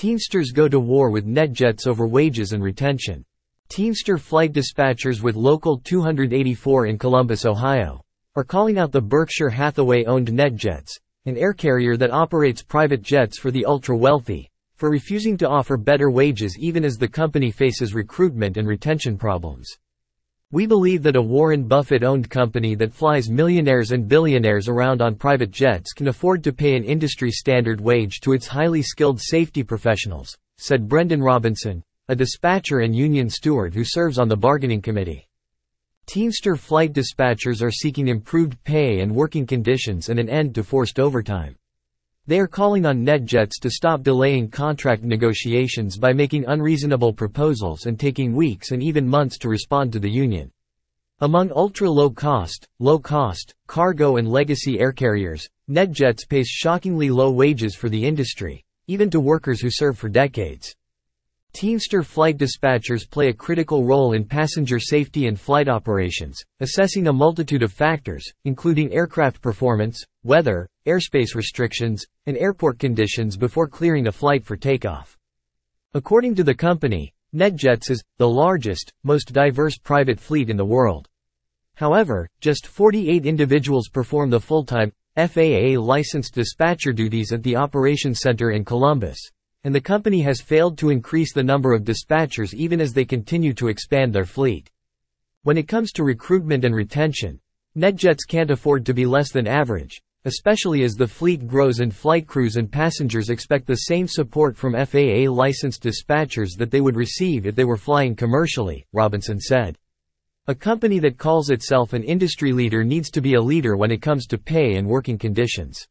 [0.00, 3.22] Teamsters go to war with NetJets over wages and retention.
[3.68, 8.00] Teamster flight dispatchers with Local 284 in Columbus, Ohio,
[8.34, 10.92] are calling out the Berkshire Hathaway-owned NetJets,
[11.26, 16.10] an air carrier that operates private jets for the ultra-wealthy, for refusing to offer better
[16.10, 19.68] wages even as the company faces recruitment and retention problems.
[20.52, 25.52] We believe that a Warren Buffett-owned company that flies millionaires and billionaires around on private
[25.52, 30.88] jets can afford to pay an industry-standard wage to its highly skilled safety professionals, said
[30.88, 35.28] Brendan Robinson, a dispatcher and union steward who serves on the bargaining committee.
[36.06, 40.98] Teamster flight dispatchers are seeking improved pay and working conditions and an end to forced
[40.98, 41.54] overtime.
[42.26, 47.98] They are calling on NetJets to stop delaying contract negotiations by making unreasonable proposals and
[47.98, 50.50] taking weeks and even months to respond to the union.
[51.20, 58.06] Among ultra-low-cost, low-cost, cargo and legacy air carriers, NetJets pays shockingly low wages for the
[58.06, 60.74] industry, even to workers who serve for decades.
[61.52, 67.12] Teamster flight dispatchers play a critical role in passenger safety and flight operations, assessing a
[67.12, 74.12] multitude of factors, including aircraft performance, weather, airspace restrictions, and airport conditions before clearing a
[74.12, 75.18] flight for takeoff.
[75.92, 81.08] According to the company, NetJets is the largest, most diverse private fleet in the world.
[81.74, 88.64] However, just 48 individuals perform the full-time, FAA-licensed dispatcher duties at the operations center in
[88.64, 89.18] Columbus
[89.64, 93.52] and the company has failed to increase the number of dispatchers even as they continue
[93.54, 94.70] to expand their fleet.
[95.42, 97.40] When it comes to recruitment and retention,
[97.76, 102.26] NetJets can't afford to be less than average, especially as the fleet grows and flight
[102.26, 107.46] crews and passengers expect the same support from FAA licensed dispatchers that they would receive
[107.46, 109.78] if they were flying commercially, Robinson said.
[110.46, 114.02] A company that calls itself an industry leader needs to be a leader when it
[114.02, 115.86] comes to pay and working conditions.